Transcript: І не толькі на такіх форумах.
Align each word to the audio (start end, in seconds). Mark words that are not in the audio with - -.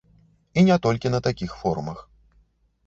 І 0.61 0.63
не 0.69 0.77
толькі 0.85 1.13
на 1.17 1.21
такіх 1.29 1.55
форумах. 1.61 2.05